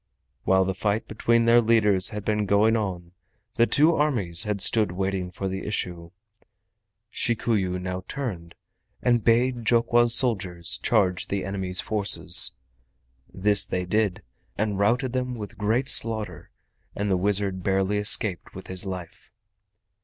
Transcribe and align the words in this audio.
While 0.45 0.65
the 0.65 0.73
fight 0.73 1.07
between 1.07 1.45
their 1.45 1.61
leaders 1.61 2.09
had 2.09 2.25
been 2.25 2.47
going 2.47 2.75
on 2.75 3.11
the 3.57 3.67
two 3.67 3.93
armies 3.93 4.41
had 4.45 4.59
stood 4.59 4.91
waiting 4.91 5.29
for 5.29 5.47
the 5.47 5.63
issue. 5.63 6.09
Shikuyu 7.13 7.77
now 7.79 8.03
turned 8.07 8.55
and 9.03 9.23
bade 9.23 9.63
Jokwa's 9.63 10.15
soldiers 10.15 10.79
charge 10.79 11.27
the 11.27 11.45
enemy's 11.45 11.81
forces. 11.81 12.53
This 13.31 13.63
they 13.63 13.85
did, 13.85 14.23
and 14.57 14.79
routed 14.79 15.13
them 15.13 15.35
with 15.35 15.59
great 15.59 15.87
slaughter, 15.87 16.49
and 16.95 17.11
the 17.11 17.15
wizard 17.15 17.61
barely 17.61 17.99
escaped 17.99 18.55
with 18.55 18.65
his 18.65 18.87
life. 18.87 19.29